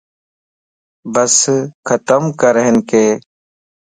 بس 1.13 1.35
ختم 1.87 2.23
ڪرھنڪ 2.41 2.91